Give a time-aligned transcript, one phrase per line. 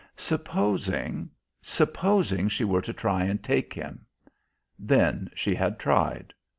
[0.17, 1.29] Supposing
[1.61, 4.07] supposing she were to try and take him?
[4.79, 6.33] Then she had tried.